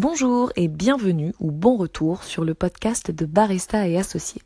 [0.00, 4.42] Bonjour et bienvenue ou bon retour sur le podcast de Barista et Associés.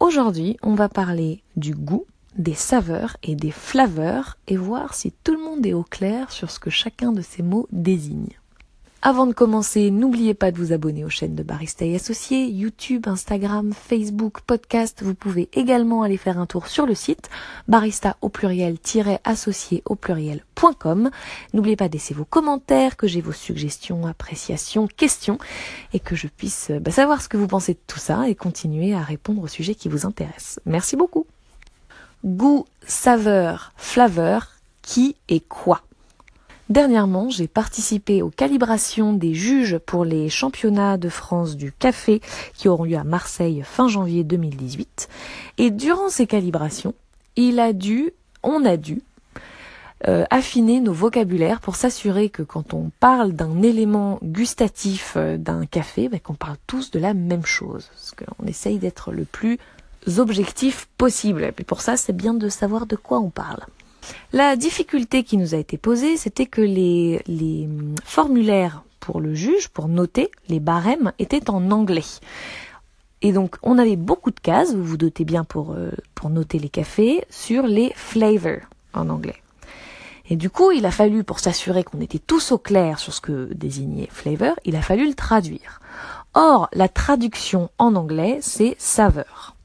[0.00, 5.36] Aujourd'hui, on va parler du goût, des saveurs et des flaveurs et voir si tout
[5.36, 8.39] le monde est au clair sur ce que chacun de ces mots désigne.
[9.02, 13.08] Avant de commencer, n'oubliez pas de vous abonner aux chaînes de Barista et Associés, YouTube,
[13.08, 15.02] Instagram, Facebook, podcast.
[15.02, 17.30] Vous pouvez également aller faire un tour sur le site
[17.66, 21.10] barista au pluriel-associé au pluriel.com.
[21.54, 25.38] N'oubliez pas de laisser vos commentaires, que j'ai vos suggestions, appréciations, questions
[25.94, 28.34] et que je puisse euh, bah, savoir ce que vous pensez de tout ça et
[28.34, 30.60] continuer à répondre aux sujets qui vous intéressent.
[30.66, 31.24] Merci beaucoup.
[32.22, 35.80] Goût, saveur, flaveur, qui et quoi?
[36.70, 42.20] Dernièrement, j'ai participé aux calibrations des juges pour les championnats de France du café
[42.54, 45.08] qui auront lieu à Marseille fin janvier 2018.
[45.58, 46.94] Et durant ces calibrations,
[47.34, 48.12] il a dû,
[48.44, 49.02] on a dû,
[50.06, 55.66] euh, affiner nos vocabulaires pour s'assurer que quand on parle d'un élément gustatif euh, d'un
[55.66, 57.90] café, ben, qu'on parle tous de la même chose.
[57.92, 59.58] Parce qu'on essaye d'être le plus
[60.18, 61.52] objectif possible.
[61.58, 63.64] Et pour ça, c'est bien de savoir de quoi on parle.
[64.32, 67.68] La difficulté qui nous a été posée, c'était que les, les
[68.04, 72.04] formulaires pour le juge, pour noter, les barèmes, étaient en anglais.
[73.22, 76.58] Et donc, on avait beaucoup de cases, vous vous dotez bien pour, euh, pour noter
[76.58, 78.62] les cafés, sur les flavors
[78.94, 79.42] en anglais.
[80.28, 83.20] Et du coup, il a fallu, pour s'assurer qu'on était tous au clair sur ce
[83.20, 85.80] que désignait flavor, il a fallu le traduire.
[86.34, 89.56] Or, la traduction en anglais, c'est saveur.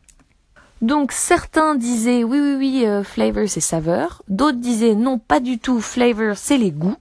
[0.81, 5.57] Donc certains disaient oui oui oui euh, flavor c'est saveur, d'autres disaient non pas du
[5.57, 6.97] tout flavor c'est les goûts.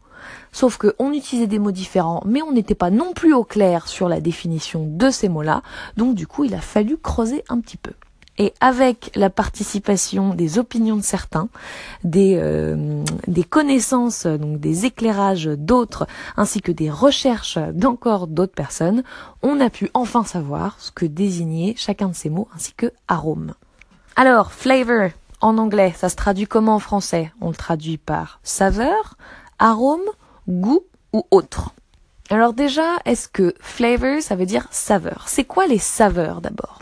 [0.52, 4.08] Sauf qu'on utilisait des mots différents, mais on n'était pas non plus au clair sur
[4.08, 5.62] la définition de ces mots-là,
[5.96, 7.90] donc du coup il a fallu creuser un petit peu.
[8.38, 11.48] Et avec la participation des opinions de certains,
[12.02, 13.04] des, euh,
[13.50, 19.04] connaissances, donc des éclairages d'autres, ainsi que des recherches d'encore d'autres personnes,
[19.42, 23.54] on a pu enfin savoir ce que désignait chacun de ces mots, ainsi que arôme.
[24.16, 27.32] Alors, flavor en anglais, ça se traduit comment en français?
[27.40, 29.16] On le traduit par saveur,
[29.58, 30.04] arôme,
[30.48, 31.74] goût ou autre.
[32.30, 35.24] Alors déjà, est-ce que flavor, ça veut dire saveur?
[35.26, 36.78] C'est quoi les saveurs d'abord?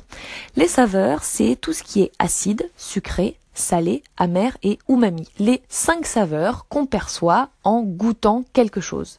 [0.57, 5.27] Les saveurs, c'est tout ce qui est acide, sucré, salé, amer et umami.
[5.39, 9.19] Les cinq saveurs qu'on perçoit en goûtant quelque chose.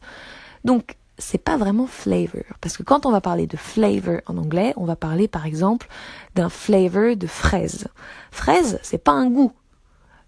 [0.64, 2.44] Donc, c'est pas vraiment flavor.
[2.60, 5.88] Parce que quand on va parler de flavor en anglais, on va parler par exemple
[6.36, 7.88] d'un flavor de fraise.
[8.32, 9.52] Fraise, c'est pas un goût.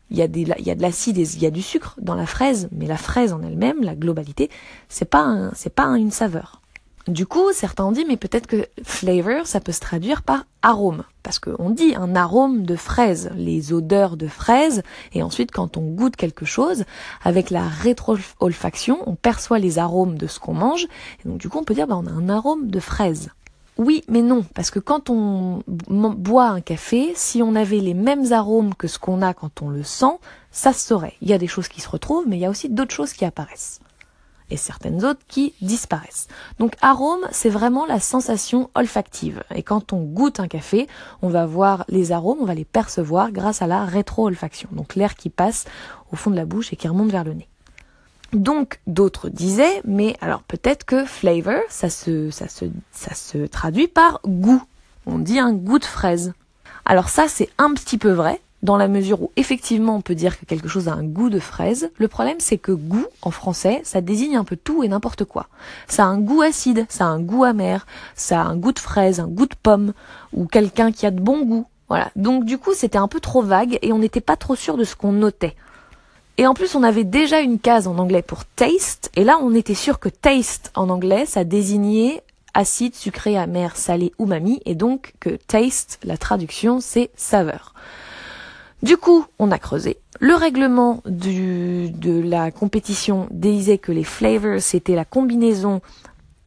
[0.10, 2.98] Il y a, de l'acide il y a du sucre dans la fraise, mais la
[2.98, 4.50] fraise en elle-même, la globalité,
[4.88, 6.62] c'est pas un, c'est pas une saveur.
[7.08, 11.04] Du coup, certains ont dit, mais peut-être que flavor, ça peut se traduire par arôme.
[11.22, 14.82] Parce qu'on dit un arôme de fraise, les odeurs de fraise,
[15.14, 16.84] et ensuite quand on goûte quelque chose,
[17.24, 20.88] avec la rétro-olfaction, on perçoit les arômes de ce qu'on mange,
[21.24, 23.30] et donc du coup on peut dire, bah, on a un arôme de fraise.
[23.78, 28.32] Oui, mais non, parce que quand on boit un café, si on avait les mêmes
[28.32, 30.18] arômes que ce qu'on a quand on le sent,
[30.50, 31.14] ça se saurait.
[31.22, 33.14] Il y a des choses qui se retrouvent, mais il y a aussi d'autres choses
[33.14, 33.80] qui apparaissent
[34.50, 36.28] et certaines autres qui disparaissent.
[36.60, 39.44] Donc arôme, c'est vraiment la sensation olfactive.
[39.54, 40.88] Et quand on goûte un café,
[41.22, 44.70] on va voir les arômes, on va les percevoir grâce à la rétro-olfaction.
[44.72, 45.66] Donc l'air qui passe
[46.12, 47.48] au fond de la bouche et qui remonte vers le nez.
[48.34, 53.88] Donc d'autres disaient, mais alors peut-être que flavor, ça se, ça se, ça se traduit
[53.88, 54.64] par goût.
[55.06, 56.34] On dit un goût de fraise.
[56.86, 60.38] Alors ça c'est un petit peu vrai, dans la mesure où effectivement on peut dire
[60.38, 61.90] que quelque chose a un goût de fraise.
[61.98, 65.48] Le problème c'est que goût en français, ça désigne un peu tout et n'importe quoi.
[65.88, 68.80] Ça a un goût acide, ça a un goût amer, ça a un goût de
[68.80, 69.94] fraise, un goût de pomme,
[70.34, 71.66] ou quelqu'un qui a de bon goût.
[71.88, 72.12] Voilà.
[72.18, 74.84] Donc du coup c'était un peu trop vague et on n'était pas trop sûr de
[74.84, 75.56] ce qu'on notait.
[76.38, 79.56] Et en plus, on avait déjà une case en anglais pour taste, et là, on
[79.56, 82.24] était sûr que taste en anglais, ça désignait
[82.54, 87.74] acide, sucré, amer, salé, umami, et donc que taste, la traduction, c'est saveur.
[88.84, 89.98] Du coup, on a creusé.
[90.20, 95.82] Le règlement de la compétition disait que les flavors, c'était la combinaison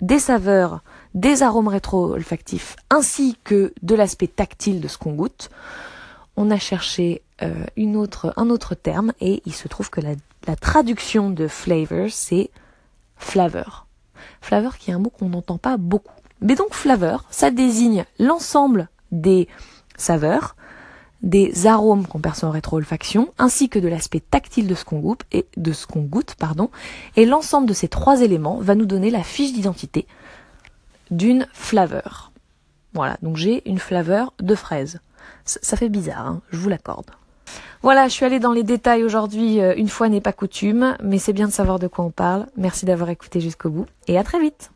[0.01, 0.83] des saveurs,
[1.15, 5.51] des arômes rétro-olfactifs, ainsi que de l'aspect tactile de ce qu'on goûte.
[6.37, 10.13] On a cherché euh, une autre, un autre terme et il se trouve que la,
[10.47, 12.51] la traduction de flavor, c'est
[13.17, 13.87] flavor.
[14.41, 16.15] Flavor qui est un mot qu'on n'entend pas beaucoup.
[16.41, 19.49] Mais donc flavor, ça désigne l'ensemble des
[19.97, 20.55] saveurs,
[21.23, 25.23] des arômes qu'on perçoit en rétro-olfaction, ainsi que de l'aspect tactile de ce qu'on goûte
[25.33, 26.71] et de ce qu'on goûte, pardon.
[27.17, 30.07] Et l'ensemble de ces trois éléments va nous donner la fiche d'identité
[31.11, 32.33] d'une flaveur.
[32.95, 35.01] Voilà, donc j'ai une flaveur de fraise.
[35.45, 37.11] Ça, fait bizarre, hein, je vous l'accorde.
[37.83, 41.19] Voilà, je suis allée dans les détails aujourd'hui, euh, une fois n'est pas coutume, mais
[41.19, 42.47] c'est bien de savoir de quoi on parle.
[42.57, 44.71] Merci d'avoir écouté jusqu'au bout et à très vite.